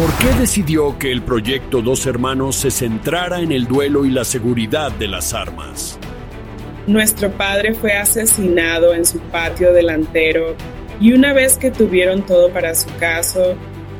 [0.00, 4.24] ¿Por qué decidió que el proyecto Dos Hermanos se centrara en el duelo y la
[4.24, 5.98] seguridad de las armas?
[6.86, 10.56] Nuestro padre fue asesinado en su patio delantero
[11.02, 13.56] y una vez que tuvieron todo para su caso,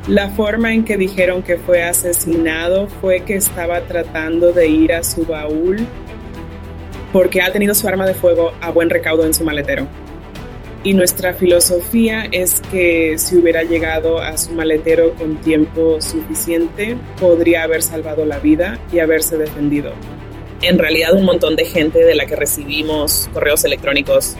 [0.07, 5.03] la forma en que dijeron que fue asesinado fue que estaba tratando de ir a
[5.03, 5.85] su baúl
[7.13, 9.87] porque ha tenido su arma de fuego a buen recaudo en su maletero.
[10.83, 17.63] Y nuestra filosofía es que si hubiera llegado a su maletero con tiempo suficiente, podría
[17.63, 19.91] haber salvado la vida y haberse defendido.
[20.63, 24.35] En realidad un montón de gente de la que recibimos correos electrónicos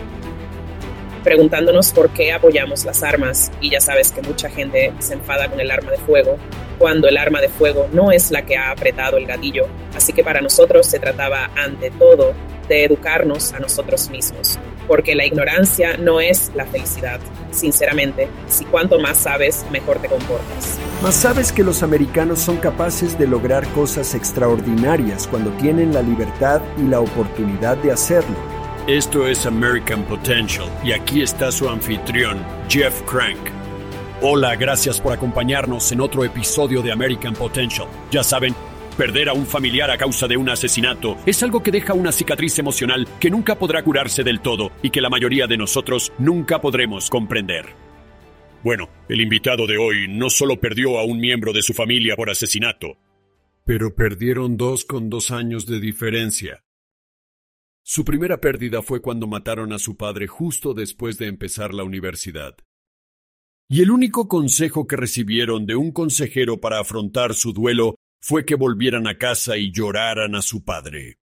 [1.24, 5.60] preguntándonos por qué apoyamos las armas y ya sabes que mucha gente se enfada con
[5.60, 6.38] el arma de fuego
[6.82, 9.68] cuando el arma de fuego no es la que ha apretado el gatillo.
[9.96, 12.34] Así que para nosotros se trataba ante todo
[12.68, 17.20] de educarnos a nosotros mismos, porque la ignorancia no es la felicidad.
[17.52, 20.80] Sinceramente, si cuanto más sabes, mejor te comportas.
[21.04, 26.62] Mas sabes que los americanos son capaces de lograr cosas extraordinarias cuando tienen la libertad
[26.80, 28.36] y la oportunidad de hacerlo.
[28.88, 33.61] Esto es American Potential y aquí está su anfitrión, Jeff Crank.
[34.24, 37.88] Hola, gracias por acompañarnos en otro episodio de American Potential.
[38.12, 38.54] Ya saben,
[38.96, 42.60] perder a un familiar a causa de un asesinato es algo que deja una cicatriz
[42.60, 47.10] emocional que nunca podrá curarse del todo y que la mayoría de nosotros nunca podremos
[47.10, 47.66] comprender.
[48.64, 52.30] Bueno, el invitado de hoy no solo perdió a un miembro de su familia por
[52.30, 53.00] asesinato,
[53.66, 56.64] pero perdieron dos con dos años de diferencia.
[57.82, 62.56] Su primera pérdida fue cuando mataron a su padre justo después de empezar la universidad.
[63.72, 68.56] Y el único consejo que recibieron de un consejero para afrontar su duelo fue que
[68.56, 71.20] volvieran a casa y lloraran a su padre.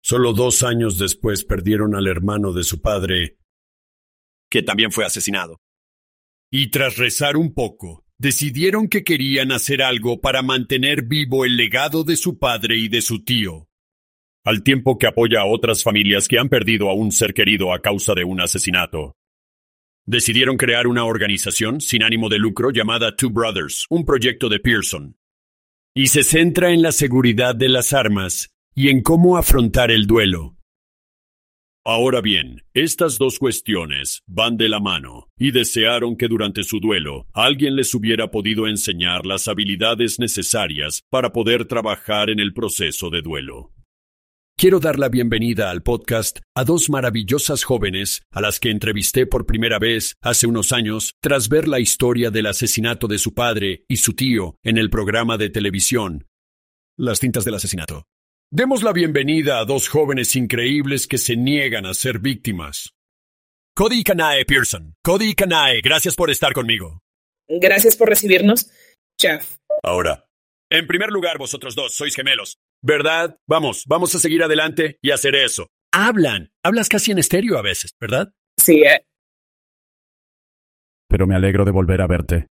[0.00, 3.38] Solo dos años después perdieron al hermano de su padre,
[4.48, 5.58] que también fue asesinado.
[6.48, 12.04] Y tras rezar un poco, decidieron que querían hacer algo para mantener vivo el legado
[12.04, 13.66] de su padre y de su tío
[14.44, 17.82] al tiempo que apoya a otras familias que han perdido a un ser querido a
[17.82, 19.16] causa de un asesinato.
[20.08, 25.16] Decidieron crear una organización sin ánimo de lucro llamada Two Brothers, un proyecto de Pearson.
[25.96, 30.56] Y se centra en la seguridad de las armas y en cómo afrontar el duelo.
[31.84, 37.26] Ahora bien, estas dos cuestiones van de la mano, y desearon que durante su duelo
[37.32, 43.22] alguien les hubiera podido enseñar las habilidades necesarias para poder trabajar en el proceso de
[43.22, 43.75] duelo.
[44.58, 49.44] Quiero dar la bienvenida al podcast a dos maravillosas jóvenes a las que entrevisté por
[49.44, 53.98] primera vez hace unos años tras ver la historia del asesinato de su padre y
[53.98, 56.26] su tío en el programa de televisión
[56.96, 58.04] Las cintas del asesinato.
[58.50, 62.94] Demos la bienvenida a dos jóvenes increíbles que se niegan a ser víctimas.
[63.74, 64.94] Cody y Kanae Pearson.
[65.04, 67.00] Cody y Kanae, gracias por estar conmigo.
[67.46, 68.70] Gracias por recibirnos,
[69.20, 69.58] Jeff.
[69.82, 70.30] Ahora,
[70.70, 72.56] en primer lugar, vosotros dos sois gemelos.
[72.86, 73.36] ¿Verdad?
[73.48, 75.66] Vamos, vamos a seguir adelante y hacer eso.
[75.92, 76.52] Hablan.
[76.62, 78.32] Hablas casi en estéreo a veces, ¿verdad?
[78.56, 79.04] Sí, eh.
[81.08, 82.46] Pero me alegro de volver a verte.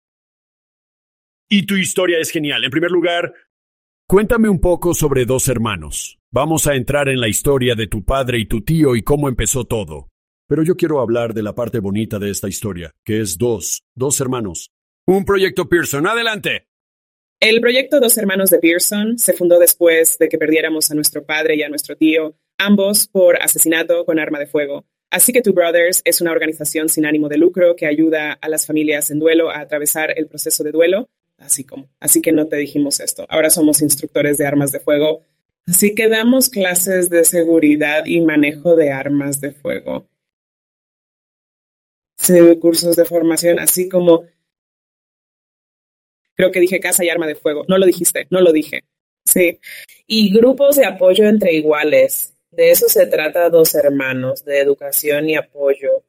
[1.49, 2.63] Y tu historia es genial.
[2.63, 3.33] En primer lugar,
[4.07, 6.17] cuéntame un poco sobre dos hermanos.
[6.31, 9.65] Vamos a entrar en la historia de tu padre y tu tío y cómo empezó
[9.65, 10.11] todo.
[10.47, 14.21] Pero yo quiero hablar de la parte bonita de esta historia, que es dos, dos
[14.21, 14.71] hermanos.
[15.05, 16.07] Un proyecto Pearson.
[16.07, 16.70] Adelante.
[17.41, 21.55] El proyecto Dos Hermanos de Pearson se fundó después de que perdiéramos a nuestro padre
[21.55, 24.85] y a nuestro tío, ambos por asesinato con arma de fuego.
[25.09, 28.67] Así que Two Brothers es una organización sin ánimo de lucro que ayuda a las
[28.67, 31.09] familias en duelo a atravesar el proceso de duelo,
[31.39, 31.89] así como.
[31.99, 33.25] Así que no te dijimos esto.
[33.27, 35.23] Ahora somos instructores de armas de fuego.
[35.65, 40.07] Así que damos clases de seguridad y manejo de armas de fuego.
[42.19, 44.25] Sí, cursos de formación, así como
[46.41, 47.65] Creo que dije casa y arma de fuego.
[47.67, 48.83] No lo dijiste, no lo dije.
[49.23, 49.59] Sí.
[50.07, 52.35] Y grupos de apoyo entre iguales.
[52.49, 56.03] De eso se trata Dos Hermanos, de educación y apoyo.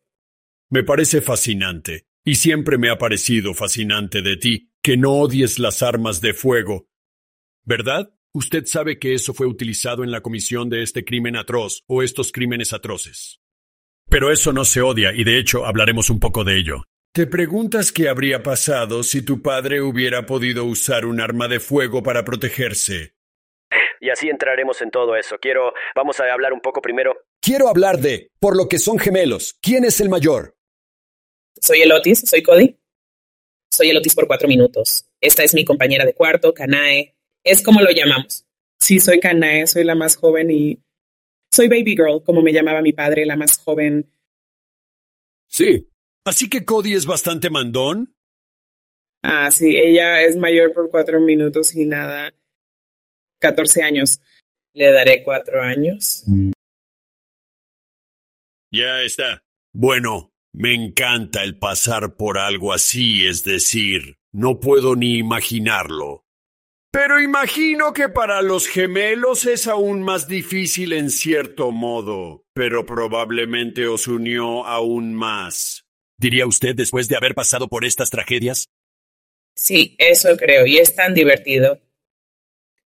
[0.70, 5.82] Me parece fascinante, y siempre me ha parecido fascinante de ti, que no odies las
[5.82, 6.88] armas de fuego.
[7.62, 8.14] ¿Verdad?
[8.32, 12.32] Usted sabe que eso fue utilizado en la comisión de este crimen atroz o estos
[12.32, 13.38] crímenes atroces.
[14.08, 16.84] Pero eso no se odia, y de hecho hablaremos un poco de ello.
[17.14, 22.02] ¿Te preguntas qué habría pasado si tu padre hubiera podido usar un arma de fuego
[22.02, 23.12] para protegerse?
[24.00, 25.36] Y así entraremos en todo eso.
[25.38, 27.14] Quiero, vamos a hablar un poco primero.
[27.42, 30.56] Quiero hablar de, por lo que son gemelos, ¿quién es el mayor?
[31.60, 32.80] Soy el Otis, soy Cody.
[33.70, 35.04] Soy el Otis por cuatro minutos.
[35.20, 37.14] Esta es mi compañera de cuarto, Kanae.
[37.44, 38.46] Es como lo llamamos.
[38.80, 40.82] Sí, soy Kanae, soy la más joven y
[41.52, 44.10] soy baby girl, como me llamaba mi padre, la más joven.
[45.46, 45.91] Sí,
[46.24, 48.14] Así que Cody es bastante mandón.
[49.22, 52.32] Ah, sí, ella es mayor por cuatro minutos y nada.
[53.40, 54.20] 14 años.
[54.74, 56.24] Le daré cuatro años.
[58.72, 59.44] Ya está.
[59.72, 66.24] Bueno, me encanta el pasar por algo así, es decir, no puedo ni imaginarlo.
[66.90, 73.86] Pero imagino que para los gemelos es aún más difícil en cierto modo, pero probablemente
[73.86, 75.81] os unió aún más.
[76.22, 78.70] ¿Diría usted después de haber pasado por estas tragedias?
[79.56, 81.80] Sí, eso creo, y es tan divertido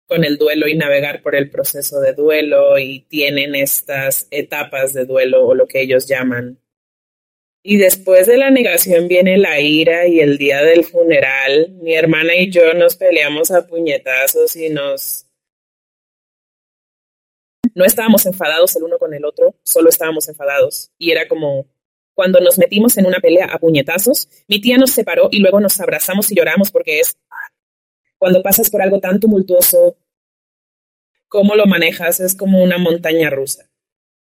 [0.07, 5.05] con el duelo y navegar por el proceso de duelo y tienen estas etapas de
[5.05, 6.59] duelo o lo que ellos llaman.
[7.61, 12.35] Y después de la negación viene la ira y el día del funeral, mi hermana
[12.35, 15.27] y yo nos peleamos a puñetazos y nos...
[17.75, 20.89] No estábamos enfadados el uno con el otro, solo estábamos enfadados.
[20.97, 21.67] Y era como
[22.17, 25.79] cuando nos metimos en una pelea a puñetazos, mi tía nos separó y luego nos
[25.79, 27.15] abrazamos y lloramos porque es
[28.17, 29.95] cuando pasas por algo tan tumultuoso,
[31.27, 33.69] cómo lo manejas es como una montaña rusa.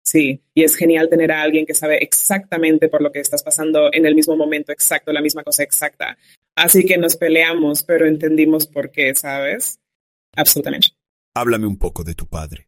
[0.02, 3.92] Sí, y es genial tener a alguien que sabe exactamente por lo que estás pasando
[3.92, 6.16] en el mismo momento exacto, la misma cosa exacta.
[6.56, 9.78] Así que nos peleamos, pero entendimos por qué, ¿sabes?
[10.34, 10.88] Absolutamente.
[11.34, 12.66] Háblame un poco de tu padre.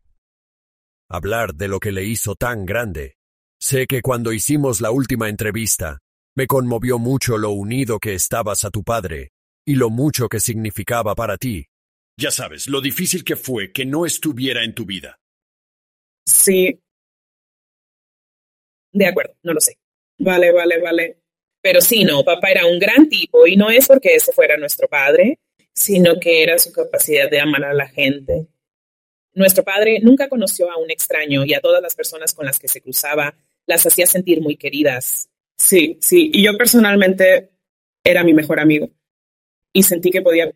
[1.09, 3.16] Hablar de lo que le hizo tan grande.
[3.61, 5.99] Sé que cuando hicimos la última entrevista,
[6.37, 9.33] me conmovió mucho lo unido que estabas a tu padre
[9.65, 11.67] y lo mucho que significaba para ti.
[12.19, 15.19] Ya sabes, lo difícil que fue que no estuviera en tu vida.
[16.25, 16.81] Sí.
[18.93, 19.79] De acuerdo, no lo sé.
[20.19, 21.19] Vale, vale, vale.
[21.63, 24.89] Pero sí, no, papá era un gran tipo y no es porque ese fuera nuestro
[24.89, 25.39] padre,
[25.75, 28.47] sino que era su capacidad de amar a la gente.
[29.35, 32.69] Nuestro padre nunca conoció a un extraño y a todas las personas con las que
[32.69, 33.35] se cruzaba
[33.67, 35.29] las hacía sentir muy queridas.
[35.59, 37.51] Sí, sí, y yo personalmente
[38.05, 38.91] era mi mejor amigo
[39.73, 40.55] y sentí que podía...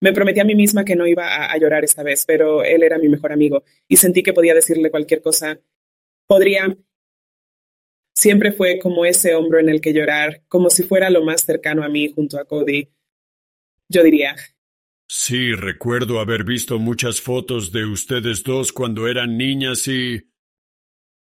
[0.00, 2.82] Me prometí a mí misma que no iba a, a, llorar esta vez, pero él
[2.82, 5.58] era mi mejor amigo y sentí que podía decirle cualquier cosa.
[6.26, 6.76] Podría...
[8.16, 11.82] Siempre fue como ese hombro en el que llorar, como si fuera lo más cercano
[11.82, 12.88] a mí junto a Cody.
[13.88, 14.36] Yo diría.
[15.08, 20.33] Sí, recuerdo haber visto muchas fotos de ustedes dos cuando eran niñas y...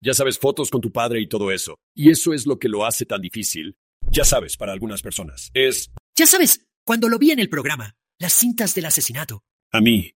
[0.04, 1.78] Ya sabes, fotos con tu padre y todo eso.
[1.94, 3.78] Y eso es lo que lo hace tan difícil.
[4.10, 5.52] Ya sabes, para algunas personas.
[5.54, 5.92] Es...
[6.18, 9.44] Ya sabes, cuando lo vi en el programa, las cintas del asesinato.
[9.72, 10.14] A mí.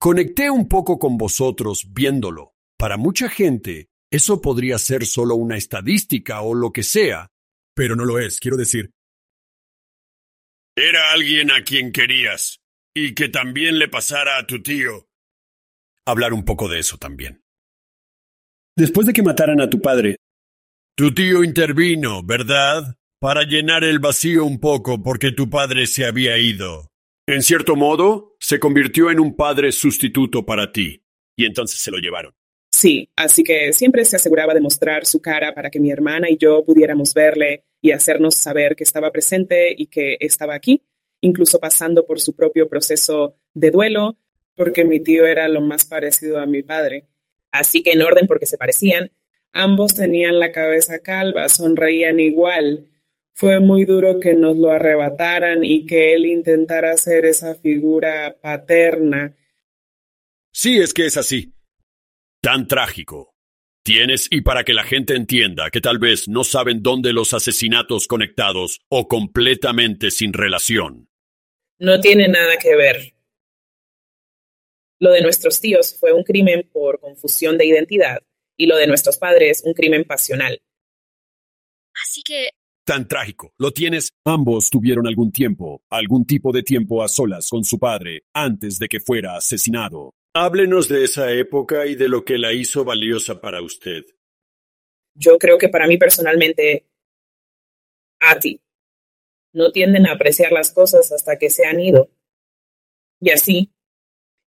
[0.00, 2.54] Conecté un poco con vosotros viéndolo.
[2.76, 7.30] Para mucha gente, eso podría ser solo una estadística o lo que sea.
[7.74, 8.90] Pero no lo es, quiero decir.
[10.76, 12.60] Era alguien a quien querías.
[12.94, 15.08] Y que también le pasara a tu tío.
[16.04, 17.44] Hablar un poco de eso también.
[18.76, 20.16] Después de que mataran a tu padre.
[20.96, 22.96] Tu tío intervino, ¿verdad?
[23.20, 26.88] para llenar el vacío un poco porque tu padre se había ido.
[27.26, 31.04] En cierto modo, se convirtió en un padre sustituto para ti.
[31.36, 32.32] Y entonces se lo llevaron.
[32.72, 36.38] Sí, así que siempre se aseguraba de mostrar su cara para que mi hermana y
[36.38, 40.82] yo pudiéramos verle y hacernos saber que estaba presente y que estaba aquí,
[41.20, 44.16] incluso pasando por su propio proceso de duelo,
[44.54, 47.06] porque mi tío era lo más parecido a mi padre.
[47.52, 49.10] Así que en orden porque se parecían,
[49.52, 52.90] ambos tenían la cabeza calva, sonreían igual,
[53.40, 59.34] fue muy duro que nos lo arrebataran y que él intentara ser esa figura paterna.
[60.52, 61.54] Sí, es que es así.
[62.42, 63.34] Tan trágico.
[63.82, 68.06] Tienes, y para que la gente entienda que tal vez no saben dónde los asesinatos
[68.06, 71.08] conectados o completamente sin relación.
[71.78, 73.14] No tiene nada que ver.
[75.00, 78.22] Lo de nuestros tíos fue un crimen por confusión de identidad
[78.56, 80.62] y lo de nuestros padres un crimen pasional.
[81.94, 82.50] Así que
[82.90, 83.54] tan trágico.
[83.56, 84.10] Lo tienes.
[84.24, 88.88] Ambos tuvieron algún tiempo, algún tipo de tiempo a solas con su padre antes de
[88.88, 90.12] que fuera asesinado.
[90.34, 94.02] Háblenos de esa época y de lo que la hizo valiosa para usted.
[95.14, 96.88] Yo creo que para mí personalmente,
[98.20, 98.60] a ti,
[99.52, 102.10] no tienden a apreciar las cosas hasta que se han ido.
[103.20, 103.70] Y así,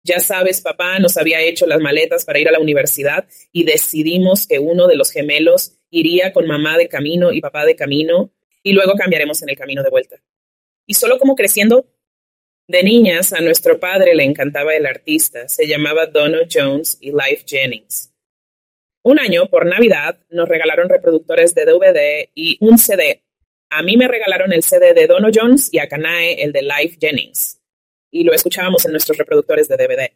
[0.03, 4.45] ya sabes, papá nos había hecho las maletas para ir a la universidad y decidimos
[4.45, 8.31] que uno de los gemelos iría con mamá de camino y papá de camino
[8.61, 10.17] y luego cambiaremos en el camino de vuelta.
[10.85, 11.85] Y solo como creciendo,
[12.67, 17.45] de niñas a nuestro padre le encantaba el artista, se llamaba Dono Jones y Life
[17.47, 18.11] Jennings.
[19.03, 23.23] Un año, por Navidad, nos regalaron reproductores de DVD y un CD.
[23.69, 26.97] A mí me regalaron el CD de Dono Jones y a Kanae el de Life
[26.99, 27.62] Jennings
[28.13, 30.11] y lo escuchábamos en nuestros reproductores de DVD.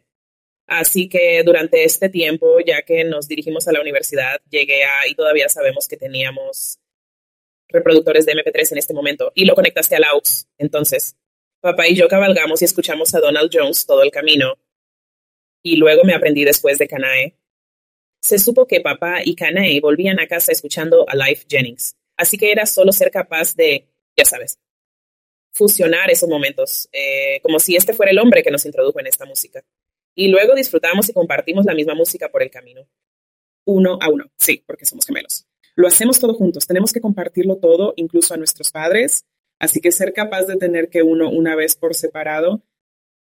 [0.66, 5.14] Así que durante este tiempo, ya que nos dirigimos a la universidad, llegué a, y
[5.14, 6.78] todavía sabemos que teníamos
[7.68, 10.46] reproductores de MP3 en este momento, y lo conectaste al AUX.
[10.56, 11.16] Entonces,
[11.60, 14.54] Papá y yo cabalgamos y escuchamos a Donald Jones todo el camino.
[15.60, 17.36] Y luego me aprendí después de Canae.
[18.20, 22.50] Se supo que papá y Canae volvían a casa escuchando a Life Jennings, así que
[22.50, 24.58] era solo ser capaz de, ya sabes,
[25.52, 29.24] fusionar esos momentos, eh, como si este fuera el hombre que nos introdujo en esta
[29.24, 29.64] música.
[30.14, 32.88] Y luego disfrutamos y compartimos la misma música por el camino.
[33.64, 35.46] Uno a uno, sí, porque somos gemelos.
[35.74, 39.24] Lo hacemos todo juntos, tenemos que compartirlo todo, incluso a nuestros padres,
[39.58, 42.62] así que ser capaz de tener que uno una vez por separado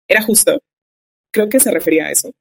[0.09, 0.62] era justo.
[1.33, 2.33] Creo que se refería a eso.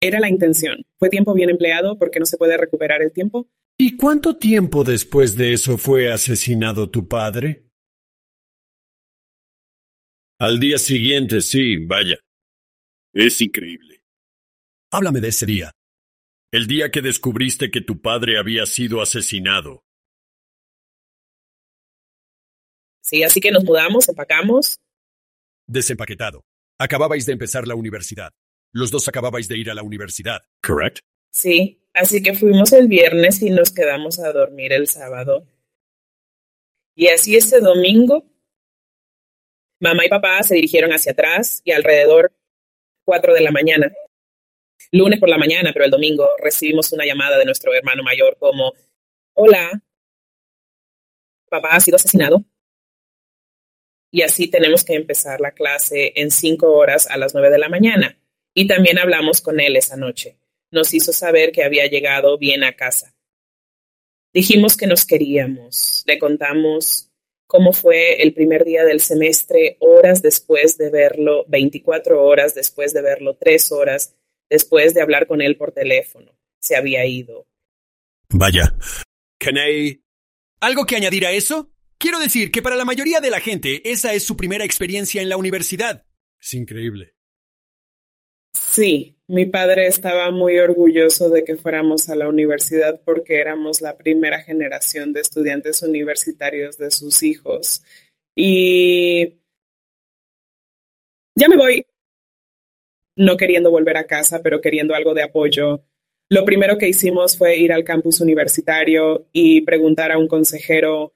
[0.00, 0.84] Era la intención.
[0.98, 3.48] Fue tiempo bien empleado porque no se puede recuperar el tiempo.
[3.76, 7.63] ¿Y cuánto tiempo después de eso fue asesinado tu padre?
[10.38, 12.18] Al día siguiente, sí, vaya.
[13.12, 14.02] Es increíble.
[14.90, 15.72] Háblame de ese día.
[16.50, 19.84] El día que descubriste que tu padre había sido asesinado.
[23.00, 24.76] Sí, así que nos mudamos, empacamos.
[25.68, 26.42] Desempaquetado.
[26.78, 28.32] Acababais de empezar la universidad.
[28.72, 30.98] Los dos acababais de ir a la universidad, ¿correct?
[31.30, 35.46] Sí, así que fuimos el viernes y nos quedamos a dormir el sábado.
[36.96, 38.33] Y así ese domingo
[39.80, 42.32] Mamá y papá se dirigieron hacia atrás y alrededor
[43.04, 43.92] cuatro de la mañana.
[44.92, 48.72] Lunes por la mañana, pero el domingo recibimos una llamada de nuestro hermano mayor como,
[49.34, 49.82] hola,
[51.48, 52.44] papá ha sido asesinado.
[54.10, 57.68] Y así tenemos que empezar la clase en cinco horas a las nueve de la
[57.68, 58.16] mañana.
[58.54, 60.38] Y también hablamos con él esa noche.
[60.70, 63.14] Nos hizo saber que había llegado bien a casa.
[64.32, 66.04] Dijimos que nos queríamos.
[66.06, 67.10] Le contamos
[67.54, 73.00] cómo fue el primer día del semestre, horas después de verlo, 24 horas después de
[73.00, 74.16] verlo, tres horas
[74.50, 76.36] después de hablar con él por teléfono.
[76.58, 77.46] Se había ido.
[78.28, 78.74] Vaya.
[79.38, 80.02] Kenny.
[80.58, 81.70] ¿Algo que añadir a eso?
[81.96, 85.28] Quiero decir que para la mayoría de la gente esa es su primera experiencia en
[85.28, 86.04] la universidad.
[86.40, 87.14] Es increíble.
[88.52, 93.96] Sí, mi padre estaba muy orgulloso de que fuéramos a la universidad porque éramos la
[93.96, 97.82] primera generación de estudiantes universitarios de sus hijos.
[98.36, 99.40] Y
[101.36, 101.86] ya me voy,
[103.16, 105.84] no queriendo volver a casa, pero queriendo algo de apoyo.
[106.28, 111.14] Lo primero que hicimos fue ir al campus universitario y preguntar a un consejero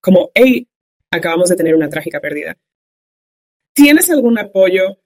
[0.00, 0.68] como, hey,
[1.10, 2.56] acabamos de tener una trágica pérdida.
[3.74, 4.98] ¿Tienes algún apoyo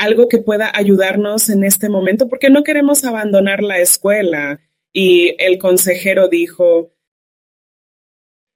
[0.00, 4.58] algo que pueda ayudarnos en este momento, porque no queremos abandonar la escuela.
[4.94, 6.90] Y el consejero dijo,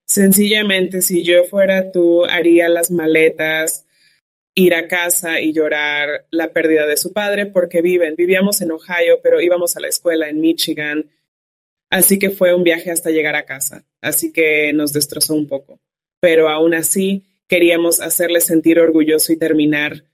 [0.07, 3.87] sencillamente, si yo fuera tú, haría las maletas,
[4.55, 9.21] ir a casa y llorar la pérdida de su padre, porque viven, vivíamos en Ohio,
[9.23, 11.11] pero íbamos a la escuela en Michigan.
[11.91, 13.85] Así que fue un viaje hasta llegar a casa.
[14.01, 15.79] Así que nos destrozó un poco.
[16.21, 20.05] Pero aún así, queríamos hacerle sentir orgulloso y terminar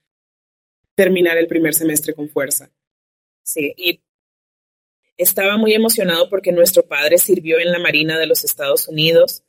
[1.00, 2.70] terminar el primer semestre con fuerza.
[3.42, 4.02] Sí, y
[5.16, 9.42] estaba muy emocionado porque nuestro padre sirvió en la Marina de los Estados Unidos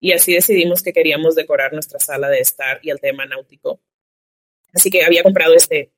[0.00, 3.80] y así decidimos que queríamos decorar nuestra sala de estar y el tema náutico.
[4.74, 5.92] Así que había comprado este,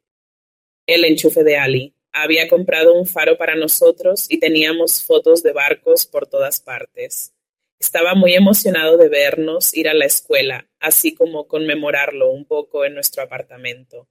[0.87, 1.95] el enchufe de Ali.
[2.13, 7.33] Había comprado un faro para nosotros y teníamos fotos de barcos por todas partes.
[7.81, 12.93] Estaba muy emocionado de vernos ir a la escuela, así como conmemorarlo un poco en
[12.93, 14.07] nuestro apartamento.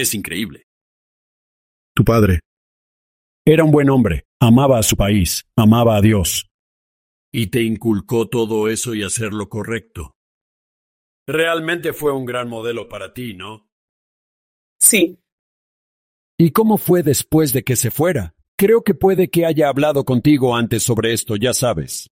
[0.00, 0.66] Es increíble.
[1.94, 2.40] Tu padre.
[3.46, 6.48] Era un buen hombre, amaba a su país, amaba a Dios.
[7.32, 10.16] Y te inculcó todo eso y hacer lo correcto.
[11.28, 13.70] Realmente fue un gran modelo para ti, ¿no?
[14.80, 15.20] Sí.
[16.40, 18.34] ¿Y cómo fue después de que se fuera?
[18.58, 22.10] Creo que puede que haya hablado contigo antes sobre esto, ya sabes.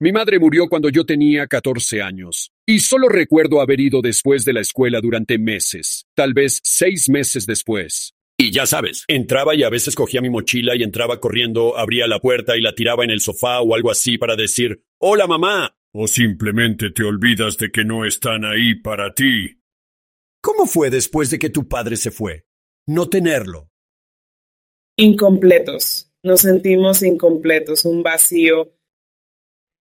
[0.00, 4.52] Mi madre murió cuando yo tenía 14 años, y solo recuerdo haber ido después de
[4.52, 8.14] la escuela durante meses, tal vez seis meses después.
[8.38, 12.20] Y ya sabes, entraba y a veces cogía mi mochila y entraba corriendo, abría la
[12.20, 15.76] puerta y la tiraba en el sofá o algo así para decir, Hola mamá.
[15.92, 19.60] O simplemente te olvidas de que no están ahí para ti.
[20.40, 22.46] ¿Cómo fue después de que tu padre se fue?
[22.86, 23.68] No tenerlo.
[24.96, 26.12] Incompletos.
[26.22, 28.72] Nos sentimos incompletos, un vacío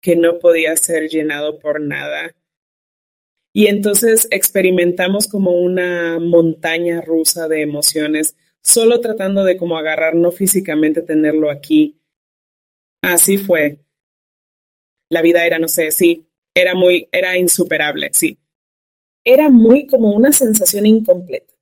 [0.01, 2.34] que no podía ser llenado por nada.
[3.53, 10.32] Y entonces experimentamos como una montaña rusa de emociones, solo tratando de como agarrar, no
[10.32, 12.00] físicamente tenerlo aquí.
[13.01, 13.79] Así fue.
[15.10, 18.38] La vida era, no sé, sí, era muy, era insuperable, sí.
[19.24, 21.53] Era muy como una sensación incompleta.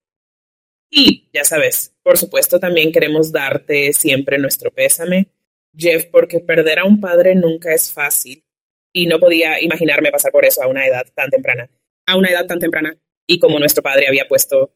[0.89, 5.29] Y, ya sabes, por supuesto también queremos darte siempre nuestro pésame
[5.75, 8.43] Jeff, porque perder a un padre nunca es fácil
[8.97, 11.69] y no podía imaginarme pasar por eso a una edad tan temprana.
[12.07, 12.97] a una edad tan temprana.
[13.27, 14.73] Y como nuestro padre había puesto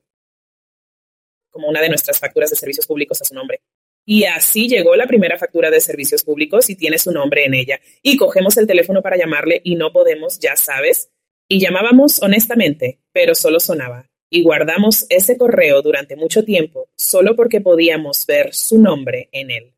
[1.50, 3.62] como una de nuestras facturas de servicios públicos a su nombre.
[4.06, 7.80] Y así llegó la primera factura de servicios públicos y tiene su nombre en ella.
[8.04, 11.10] Y cogemos el teléfono para llamarle y no podemos, ya sabes.
[11.48, 14.10] Y llamábamos honestamente, pero solo sonaba.
[14.30, 19.74] Y guardamos ese correo durante mucho tiempo solo porque podíamos ver su nombre en él.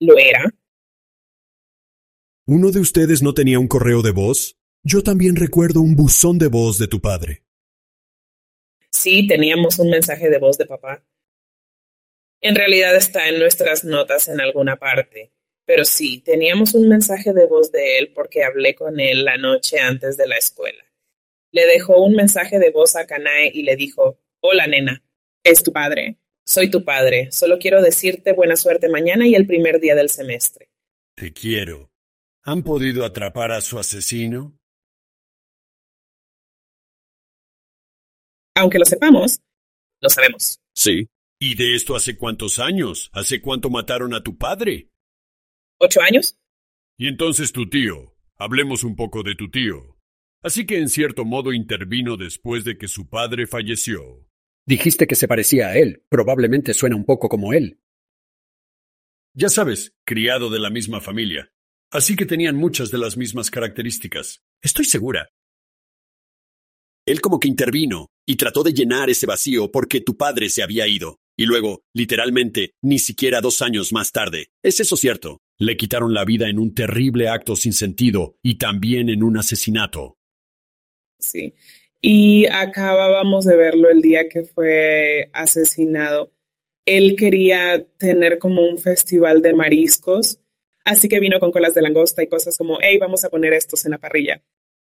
[0.00, 0.54] ¿Lo era?
[2.50, 4.56] ¿Uno de ustedes no tenía un correo de voz?
[4.82, 7.42] Yo también recuerdo un buzón de voz de tu padre.
[8.90, 11.04] Sí, teníamos un mensaje de voz de papá.
[12.40, 15.30] En realidad está en nuestras notas en alguna parte.
[15.66, 19.78] Pero sí, teníamos un mensaje de voz de él porque hablé con él la noche
[19.78, 20.82] antes de la escuela.
[21.52, 25.04] Le dejó un mensaje de voz a Kanae y le dijo, Hola nena,
[25.44, 26.16] es tu padre.
[26.46, 27.30] Soy tu padre.
[27.30, 30.70] Solo quiero decirte buena suerte mañana y el primer día del semestre.
[31.14, 31.90] Te quiero.
[32.48, 34.58] ¿Han podido atrapar a su asesino?
[38.56, 39.42] Aunque lo sepamos,
[40.00, 40.58] lo sabemos.
[40.72, 41.08] Sí.
[41.38, 43.10] ¿Y de esto hace cuántos años?
[43.12, 44.88] ¿Hace cuánto mataron a tu padre?
[45.78, 46.38] ¿Ocho años?
[46.96, 48.16] Y entonces tu tío.
[48.38, 49.98] Hablemos un poco de tu tío.
[50.42, 54.26] Así que en cierto modo intervino después de que su padre falleció.
[54.64, 56.02] Dijiste que se parecía a él.
[56.08, 57.82] Probablemente suena un poco como él.
[59.34, 61.52] Ya sabes, criado de la misma familia.
[61.90, 64.42] Así que tenían muchas de las mismas características.
[64.62, 65.30] Estoy segura.
[67.06, 70.86] Él como que intervino y trató de llenar ese vacío porque tu padre se había
[70.86, 71.16] ido.
[71.38, 74.48] Y luego, literalmente, ni siquiera dos años más tarde.
[74.62, 75.40] ¿Es eso cierto?
[75.56, 80.18] Le quitaron la vida en un terrible acto sin sentido y también en un asesinato.
[81.18, 81.54] Sí.
[82.02, 86.32] Y acabábamos de verlo el día que fue asesinado.
[86.84, 90.40] Él quería tener como un festival de mariscos,
[90.88, 93.84] así que vino con colas de langosta y cosas como, hey, vamos a poner estos
[93.84, 94.42] en la parrilla.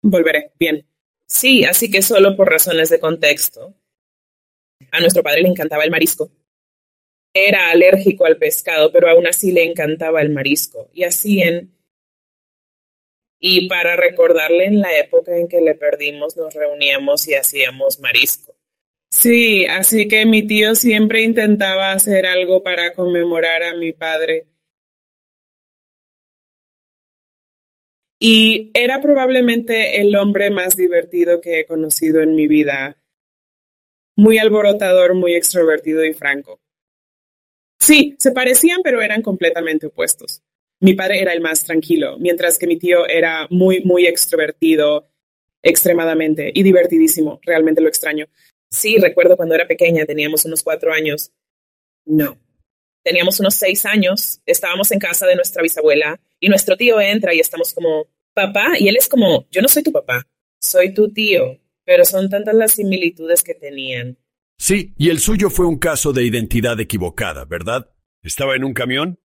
[0.02, 0.86] Volveré, bien.
[1.26, 3.74] Sí, así que solo por razones de contexto.
[4.90, 6.30] A nuestro padre le encantaba el marisco.
[7.32, 10.90] Era alérgico al pescado, pero aún así le encantaba el marisco.
[10.92, 11.72] Y así en...
[13.38, 18.54] Y para recordarle en la época en que le perdimos, nos reuníamos y hacíamos marisco.
[19.10, 24.46] Sí, así que mi tío siempre intentaba hacer algo para conmemorar a mi padre.
[28.24, 32.96] Y era probablemente el hombre más divertido que he conocido en mi vida.
[34.14, 36.60] Muy alborotador, muy extrovertido y franco.
[37.80, 40.40] Sí, se parecían, pero eran completamente opuestos.
[40.78, 45.08] Mi padre era el más tranquilo, mientras que mi tío era muy, muy extrovertido,
[45.60, 47.40] extremadamente, y divertidísimo.
[47.42, 48.26] Realmente lo extraño.
[48.70, 51.32] Sí, recuerdo cuando era pequeña, teníamos unos cuatro años.
[52.04, 52.38] No,
[53.02, 57.40] teníamos unos seis años, estábamos en casa de nuestra bisabuela y nuestro tío entra y
[57.40, 60.26] estamos como, papá, y él es como, yo no soy tu papá,
[60.60, 64.18] soy tu tío, pero son tantas las similitudes que tenían.
[64.58, 67.90] Sí, y el suyo fue un caso de identidad equivocada, ¿verdad?
[68.22, 69.18] Estaba en un camión,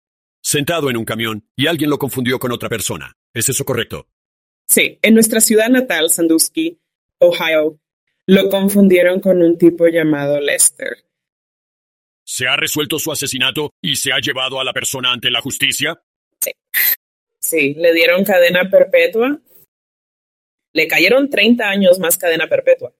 [0.41, 3.17] sentado en un camión, y alguien lo confundió con otra persona.
[3.33, 4.07] ¿Es eso correcto?
[4.67, 6.79] Sí, en nuestra ciudad natal, Sandusky,
[7.19, 7.79] Ohio,
[8.25, 11.05] lo confundieron con un tipo llamado Lester.
[12.23, 16.01] ¿Se ha resuelto su asesinato y se ha llevado a la persona ante la justicia?
[16.39, 16.51] Sí.
[17.45, 19.39] Sí, le dieron cadena perpetua.
[20.73, 22.91] Le cayeron 30 años más cadena perpetua.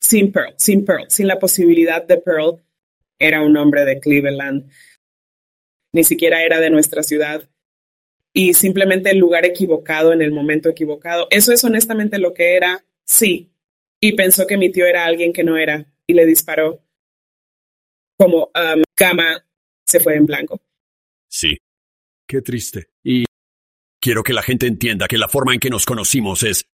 [0.00, 2.62] Sin Pearl, sin Pearl, sin la posibilidad de Pearl,
[3.18, 4.70] era un hombre de Cleveland.
[5.92, 7.50] Ni siquiera era de nuestra ciudad.
[8.32, 11.26] Y simplemente el lugar equivocado en el momento equivocado.
[11.30, 13.50] Eso es honestamente lo que era, sí.
[14.00, 16.80] Y pensó que mi tío era alguien que no era y le disparó
[18.16, 19.44] como um, cama
[19.84, 20.60] se fue en blanco.
[21.28, 21.58] Sí.
[22.26, 22.88] Qué triste.
[23.04, 23.24] Y
[24.00, 26.64] quiero que la gente entienda que la forma en que nos conocimos es...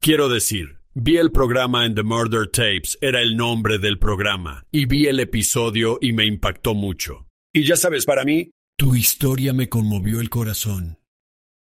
[0.00, 4.86] Quiero decir, vi el programa en The Murder Tapes, era el nombre del programa, y
[4.86, 7.26] vi el episodio y me impactó mucho.
[7.52, 10.98] Y ya sabes, para mí, tu historia me conmovió el corazón.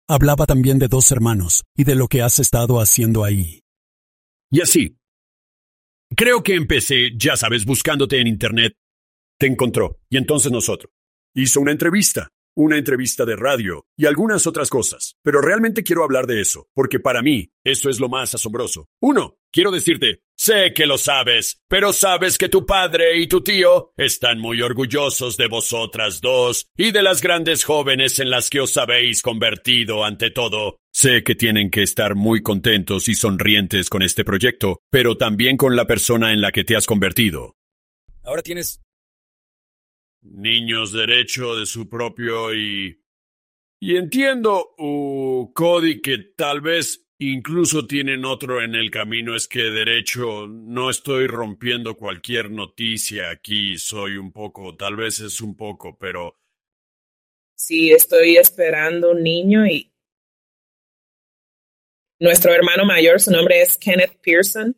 [0.08, 3.60] Hablaba también de dos hermanos y de lo que has estado haciendo ahí.
[4.50, 4.98] Y así,
[6.16, 8.74] Creo que empecé, ya sabes, buscándote en Internet.
[9.38, 10.92] Te encontró, y entonces nosotros.
[11.34, 15.16] Hizo una entrevista, una entrevista de radio y algunas otras cosas.
[15.22, 18.88] Pero realmente quiero hablar de eso, porque para mí eso es lo más asombroso.
[19.00, 23.92] Uno, quiero decirte, sé que lo sabes, pero sabes que tu padre y tu tío
[23.96, 28.76] están muy orgullosos de vosotras dos y de las grandes jóvenes en las que os
[28.76, 30.78] habéis convertido ante todo.
[30.92, 35.76] Sé que tienen que estar muy contentos y sonrientes con este proyecto, pero también con
[35.76, 37.54] la persona en la que te has convertido.
[38.24, 38.80] Ahora tienes
[40.30, 43.02] niños derecho de su propio y...
[43.80, 49.34] Y entiendo, uh, Cody, que tal vez Incluso tienen otro en el camino.
[49.34, 53.76] Es que, derecho, no estoy rompiendo cualquier noticia aquí.
[53.76, 56.38] Soy un poco, tal vez es un poco, pero...
[57.56, 59.92] Sí, estoy esperando un niño y...
[62.20, 64.76] Nuestro hermano mayor, su nombre es Kenneth Pearson,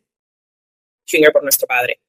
[1.31, 1.99] por nuestro padre.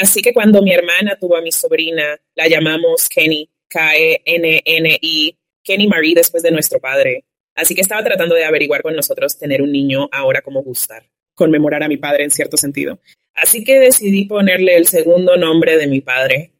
[0.00, 6.14] Así que cuando mi hermana tuvo a mi sobrina, la llamamos Kenny, K-E-N-N-I, Kenny Marie
[6.14, 7.24] después de nuestro padre.
[7.56, 11.82] Así que estaba tratando de averiguar con nosotros tener un niño ahora como gustar, conmemorar
[11.82, 13.00] a mi padre en cierto sentido.
[13.34, 16.52] Así que decidí ponerle el segundo nombre de mi padre.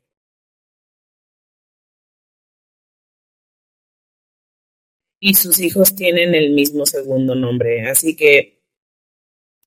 [5.21, 8.63] Y sus hijos tienen el mismo segundo nombre, así que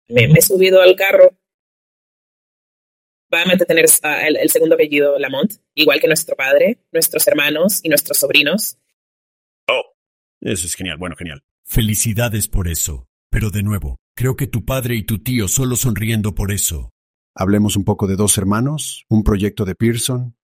[0.10, 1.38] me, he subido al carro.
[3.34, 3.86] Va a tener
[4.40, 8.78] el segundo apellido Lamont, igual que nuestro padre, nuestros hermanos y nuestros sobrinos.
[10.42, 11.44] Eso es genial, bueno, genial.
[11.64, 13.08] Felicidades por eso.
[13.30, 16.92] Pero de nuevo, creo que tu padre y tu tío solo sonriendo por eso.
[17.36, 20.36] Hablemos un poco de dos hermanos, un proyecto de Pearson.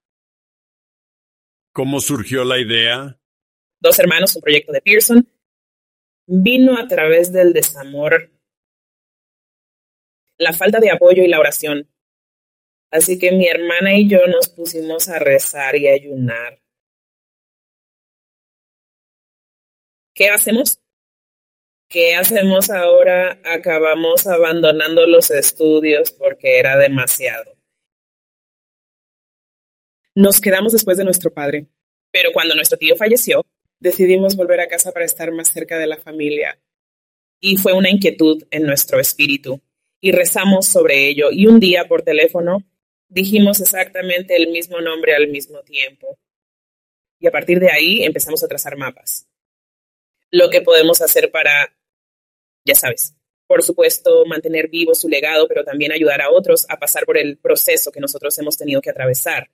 [1.73, 3.19] ¿Cómo surgió la idea?
[3.79, 5.27] Dos hermanos, un proyecto de Pearson.
[6.27, 8.31] Vino a través del desamor,
[10.37, 11.89] la falta de apoyo y la oración.
[12.91, 16.59] Así que mi hermana y yo nos pusimos a rezar y ayunar.
[20.13, 20.79] ¿Qué hacemos?
[21.89, 23.39] ¿Qué hacemos ahora?
[23.45, 27.55] Acabamos abandonando los estudios porque era demasiado.
[30.15, 31.67] Nos quedamos después de nuestro padre,
[32.11, 33.45] pero cuando nuestro tío falleció,
[33.79, 36.59] decidimos volver a casa para estar más cerca de la familia.
[37.39, 39.61] Y fue una inquietud en nuestro espíritu.
[40.01, 41.29] Y rezamos sobre ello.
[41.31, 42.63] Y un día por teléfono
[43.09, 46.17] dijimos exactamente el mismo nombre al mismo tiempo.
[47.19, 49.27] Y a partir de ahí empezamos a trazar mapas
[50.31, 51.75] lo que podemos hacer para,
[52.65, 53.15] ya sabes,
[53.47, 57.37] por supuesto, mantener vivo su legado, pero también ayudar a otros a pasar por el
[57.37, 59.49] proceso que nosotros hemos tenido que atravesar.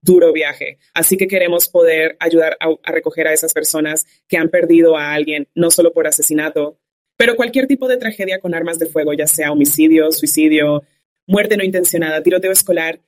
[0.00, 0.78] Duro viaje.
[0.94, 5.48] Así que queremos poder ayudar a, recoger a esas personas que han perdido a alguien,
[5.54, 6.78] no solo por asesinato,
[7.22, 10.82] pero cualquier tipo de tragedia con armas de fuego, ya sea homicidio, suicidio,
[11.24, 13.00] muerte no intencionada, tiroteo escolar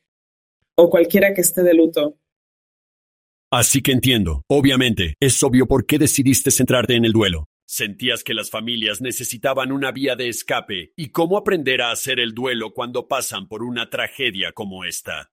[0.77, 2.17] o cualquiera que esté de luto.
[3.51, 4.45] Así que entiendo.
[4.47, 7.49] Obviamente, es obvio por qué decidiste centrarte en el duelo.
[7.67, 12.35] Sentías que las familias necesitaban una vía de escape y cómo aprender a hacer el
[12.35, 15.33] duelo cuando pasan por una tragedia como esta.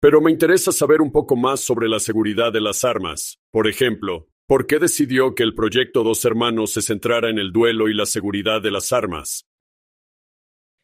[0.00, 3.38] Pero me interesa saber un poco más sobre la seguridad de las armas.
[3.50, 7.88] Por ejemplo, ¿por qué decidió que el proyecto Dos Hermanos se centrara en el duelo
[7.88, 9.46] y la seguridad de las armas?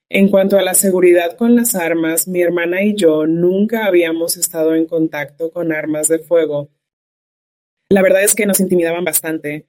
[0.08, 4.74] En cuanto a la seguridad con las armas, mi hermana y yo nunca habíamos estado
[4.74, 6.70] en contacto con armas de fuego.
[7.88, 9.68] La verdad es que nos intimidaban bastante,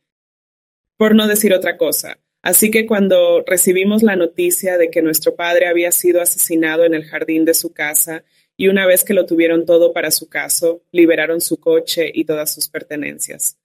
[0.97, 2.19] por no decir otra cosa.
[2.41, 7.05] Así que cuando recibimos la noticia de que nuestro padre había sido asesinado en el
[7.05, 8.25] jardín de su casa
[8.57, 12.53] y una vez que lo tuvieron todo para su caso, liberaron su coche y todas
[12.53, 13.57] sus pertenencias.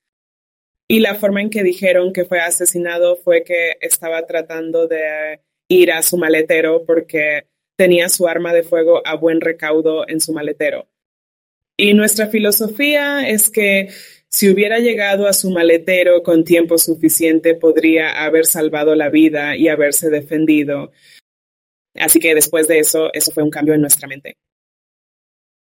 [0.90, 5.92] Y la forma en que dijeron que fue asesinado fue que estaba tratando de ir
[5.92, 7.46] a su maletero porque
[7.77, 10.88] tenía su arma de fuego a buen recaudo en su maletero.
[11.77, 13.90] Y nuestra filosofía es que
[14.29, 19.68] si hubiera llegado a su maletero con tiempo suficiente, podría haber salvado la vida y
[19.68, 20.90] haberse defendido.
[21.94, 24.38] Así que después de eso, eso fue un cambio en nuestra mente.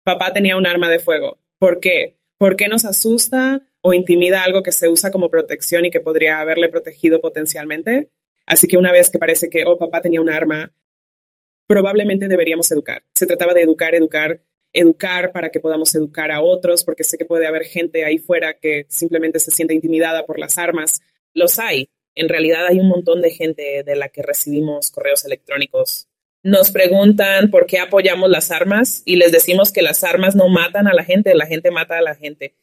[0.03, 1.39] Papá tenía un arma de fuego.
[1.59, 2.17] ¿Por qué?
[2.37, 6.39] ¿Por qué nos asusta o intimida algo que se usa como protección y que podría
[6.39, 8.09] haberle protegido potencialmente?
[8.45, 10.73] Así que una vez que parece que, oh, papá tenía un arma,
[11.67, 13.03] probablemente deberíamos educar.
[13.13, 14.41] Se trataba de educar, educar,
[14.71, 18.53] educar para que podamos educar a otros, porque sé que puede haber gente ahí fuera
[18.53, 21.01] que simplemente se siente intimidada por las armas.
[21.33, 21.89] Los hay.
[22.15, 26.07] En realidad hay un montón de gente de la que recibimos correos electrónicos.
[26.41, 30.87] Nos preguntan por qué apoyamos las armas y les decimos que las armas no matan
[30.87, 32.53] a la gente, la gente mata a la gente.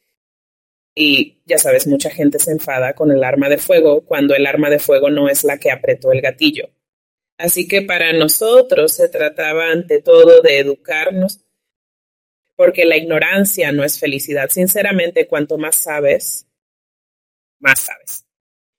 [0.93, 4.69] Y ya sabes, mucha gente se enfada con el arma de fuego cuando el arma
[4.69, 6.69] de fuego no es la que apretó el gatillo.
[7.37, 11.39] Así que para nosotros se trataba ante todo de educarnos,
[12.55, 14.49] porque la ignorancia no es felicidad.
[14.49, 16.47] Sinceramente, cuanto más sabes,
[17.59, 18.25] más sabes.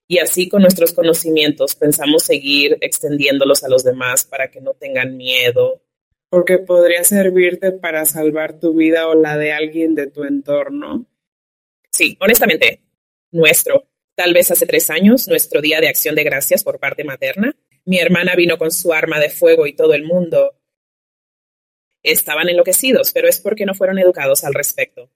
[0.07, 5.17] Y así con nuestros conocimientos pensamos seguir extendiéndolos a los demás para que no tengan
[5.17, 5.83] miedo.
[6.29, 11.07] Porque podría servirte para salvar tu vida o la de alguien de tu entorno
[11.93, 12.81] Sí, honestamente,
[13.31, 17.55] nuestro, tal vez hace tres años, nuestro día de acción de gracias por parte materna,
[17.85, 20.55] mi hermana vino con su arma de fuego y todo el mundo
[22.03, 25.11] estaban enloquecidos, pero es porque no fueron educados al respecto.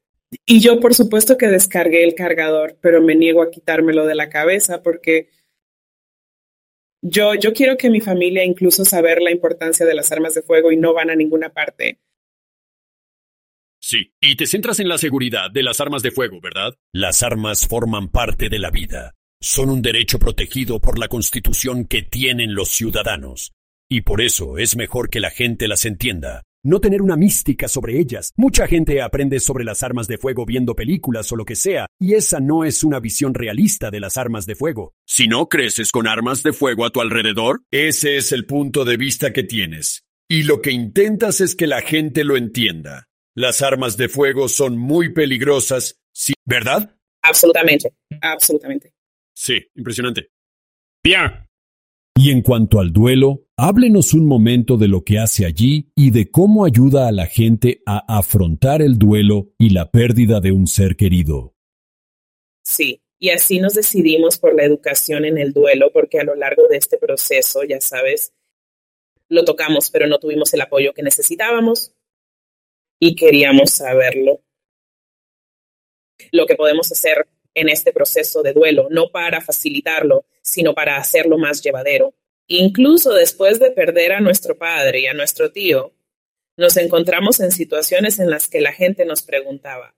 [0.44, 4.28] Y yo, por supuesto que descargué el cargador, pero me niego a quitármelo de la
[4.28, 5.30] cabeza porque
[7.00, 10.72] yo, yo quiero que mi familia incluso saber la importancia de las armas de fuego
[10.72, 12.00] y no van a ninguna parte.
[13.88, 16.74] Sí, y te centras en la seguridad de las armas de fuego, ¿verdad?
[16.92, 19.14] Las armas forman parte de la vida.
[19.40, 23.52] Son un derecho protegido por la Constitución que tienen los ciudadanos.
[23.88, 26.42] Y por eso es mejor que la gente las entienda.
[26.64, 28.32] No tener una mística sobre ellas.
[28.36, 32.14] Mucha gente aprende sobre las armas de fuego viendo películas o lo que sea, y
[32.14, 34.94] esa no es una visión realista de las armas de fuego.
[35.06, 38.96] Si no creces con armas de fuego a tu alrededor, ese es el punto de
[38.96, 40.02] vista que tienes.
[40.28, 43.06] Y lo que intentas es que la gente lo entienda.
[43.36, 46.96] Las armas de fuego son muy peligrosas, sí, ¿verdad?
[47.20, 48.94] Absolutamente, absolutamente.
[49.34, 50.30] Sí, impresionante.
[51.04, 51.46] Bien.
[52.16, 56.30] Y en cuanto al duelo, háblenos un momento de lo que hace allí y de
[56.30, 60.96] cómo ayuda a la gente a afrontar el duelo y la pérdida de un ser
[60.96, 61.54] querido.
[62.64, 66.68] Sí, y así nos decidimos por la educación en el duelo, porque a lo largo
[66.68, 68.32] de este proceso, ya sabes,
[69.28, 71.92] lo tocamos, pero no tuvimos el apoyo que necesitábamos
[72.98, 74.40] y queríamos saberlo.
[76.32, 81.38] Lo que podemos hacer en este proceso de duelo, no para facilitarlo, sino para hacerlo
[81.38, 82.14] más llevadero.
[82.48, 85.92] Incluso después de perder a nuestro padre y a nuestro tío,
[86.56, 89.94] nos encontramos en situaciones en las que la gente nos preguntaba,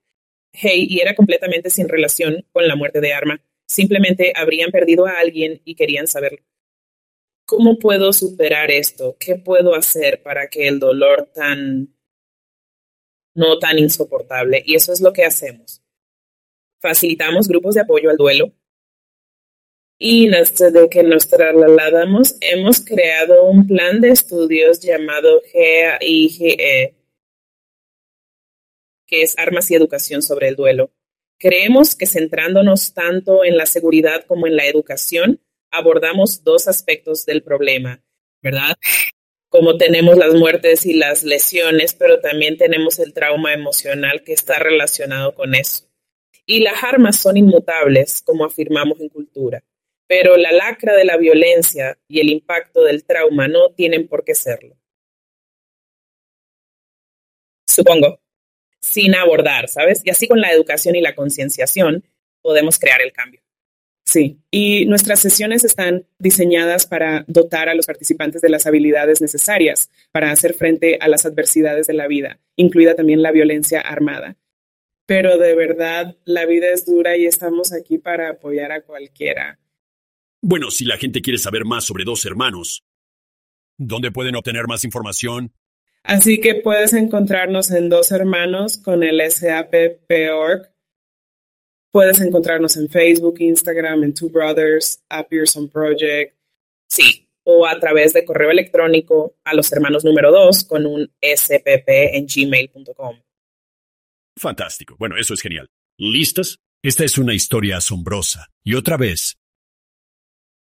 [0.53, 5.19] hey, y era completamente sin relación con la muerte de Arma, simplemente habrían perdido a
[5.19, 6.43] alguien y querían saber
[7.49, 9.17] ¿Cómo puedo superar esto?
[9.19, 11.95] ¿Qué puedo hacer para que el dolor tan
[13.39, 14.63] no tan insoportable?
[14.67, 15.81] Y eso es lo que hacemos.
[16.81, 18.53] Facilitamos grupos de apoyo al duelo,
[20.01, 26.95] y desde que nos trasladamos hemos creado un plan de estudios llamado GAIGE,
[29.07, 30.93] que es Armas y Educación sobre el Duelo.
[31.37, 37.43] Creemos que centrándonos tanto en la seguridad como en la educación, abordamos dos aspectos del
[37.43, 38.01] problema,
[38.41, 38.77] ¿verdad?
[39.51, 44.59] Como tenemos las muertes y las lesiones, pero también tenemos el trauma emocional que está
[44.59, 45.89] relacionado con eso.
[46.47, 49.63] Y las armas son inmutables, como afirmamos en cultura
[50.09, 54.35] pero la lacra de la violencia y el impacto del trauma no tienen por qué
[54.35, 54.75] serlo.
[57.67, 58.21] Supongo,
[58.81, 60.01] sin abordar, ¿sabes?
[60.05, 62.03] Y así con la educación y la concienciación
[62.41, 63.43] podemos crear el cambio.
[64.09, 69.91] Sí, y nuestras sesiones están diseñadas para dotar a los participantes de las habilidades necesarias
[70.13, 74.39] para hacer frente a las adversidades de la vida, incluida también la violencia armada.
[75.05, 79.59] Pero de verdad, la vida es dura y estamos aquí para apoyar a cualquiera.
[80.41, 82.87] Bueno, si la gente quiere saber más sobre dos hermanos,
[83.77, 85.53] ¿dónde pueden obtener más información?
[86.03, 90.78] Así que puedes encontrarnos en Dos Hermanos con el SAPP.org.
[91.91, 96.35] Puedes encontrarnos en Facebook, Instagram, en Two Brothers, a Pearson Project.
[96.89, 102.17] Sí, o a través de correo electrónico a los hermanos número dos con un spp
[102.17, 103.17] en gmail.com.
[104.39, 104.97] Fantástico.
[104.99, 105.69] Bueno, eso es genial.
[105.99, 106.59] ¿Listas?
[106.83, 108.51] Esta es una historia asombrosa.
[108.63, 109.39] Y otra vez,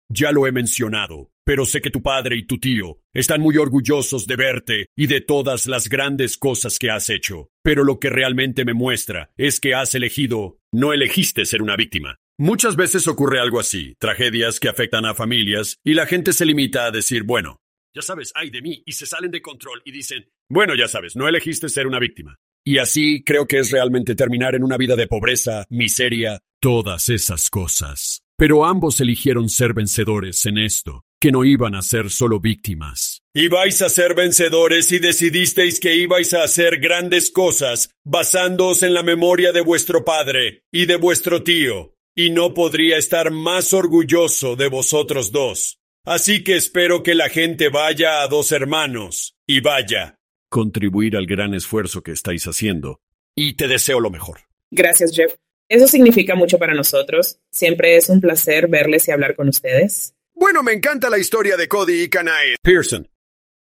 [0.10, 4.28] ya lo he mencionado, pero sé que tu padre y tu tío están muy orgullosos
[4.28, 7.50] de verte y de todas las grandes cosas que has hecho.
[7.63, 12.17] Pero lo que realmente me muestra es que has elegido, no elegiste ser una víctima.
[12.38, 16.86] Muchas veces ocurre algo así, tragedias que afectan a familias, y la gente se limita
[16.86, 17.60] a decir, bueno,
[17.93, 21.15] ya sabes, ay de mí, y se salen de control y dicen, bueno, ya sabes,
[21.15, 22.38] no elegiste ser una víctima.
[22.63, 27.49] Y así creo que es realmente terminar en una vida de pobreza, miseria, todas esas
[27.49, 28.21] cosas.
[28.39, 33.21] Pero ambos eligieron ser vencedores en esto, que no iban a ser solo víctimas.
[33.34, 39.04] Ibais a ser vencedores y decidisteis que ibais a hacer grandes cosas basándoos en la
[39.04, 44.69] memoria de vuestro padre y de vuestro tío, y no podría estar más orgulloso de
[44.69, 45.82] vosotros dos.
[46.06, 50.15] Así que espero que la gente vaya a dos hermanos y vaya
[50.47, 53.02] contribuir al gran esfuerzo que estáis haciendo.
[53.36, 54.39] Y te deseo lo mejor.
[54.71, 55.34] Gracias, Jeff.
[55.69, 57.39] Eso significa mucho para nosotros.
[57.51, 60.15] Siempre es un placer verles y hablar con ustedes.
[60.34, 62.55] Bueno, me encanta la historia de Cody y Kanae.
[62.63, 63.08] Pearson.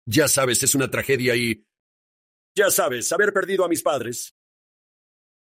[0.05, 1.65] Ya sabes, es una tragedia y...
[2.55, 4.35] Ya sabes, haber perdido a mis padres.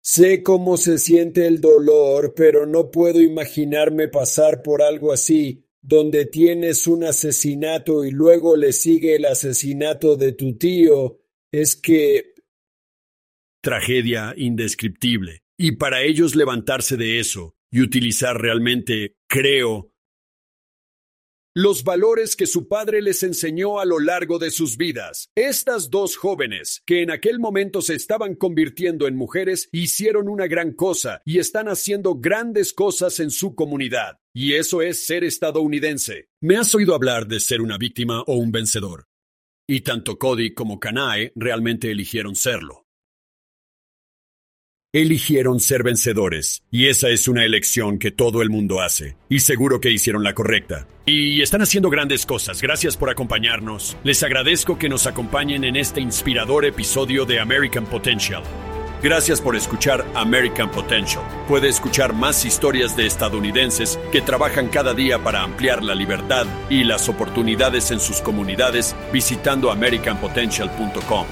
[0.03, 6.27] Sé cómo se siente el dolor, pero no puedo imaginarme pasar por algo así, donde
[6.27, 11.21] tienes un asesinato y luego le sigue el asesinato de tu tío.
[11.51, 12.35] Es que...
[13.63, 15.42] Tragedia indescriptible.
[15.59, 19.93] Y para ellos levantarse de eso y utilizar realmente, creo,
[21.55, 25.31] los valores que su padre les enseñó a lo largo de sus vidas.
[25.35, 30.73] Estas dos jóvenes, que en aquel momento se estaban convirtiendo en mujeres, hicieron una gran
[30.73, 34.19] cosa y están haciendo grandes cosas en su comunidad.
[34.33, 36.31] Y eso es ser estadounidense.
[36.41, 39.09] Me has oído hablar de ser una víctima o un vencedor.
[39.69, 42.82] Y tanto Cody como Kanae realmente eligieron serlo
[44.93, 49.81] eligieron ser vencedores, y esa es una elección que todo el mundo hace, y seguro
[49.81, 50.87] que hicieron la correcta.
[51.07, 53.97] Y están haciendo grandes cosas, gracias por acompañarnos.
[54.05, 58.43] Les agradezco que nos acompañen en este inspirador episodio de American Potential.
[59.03, 61.25] Gracias por escuchar American Potential.
[61.49, 66.85] Puede escuchar más historias de estadounidenses que trabajan cada día para ampliar la libertad y
[66.85, 71.27] las oportunidades en sus comunidades visitando americanpotential.com.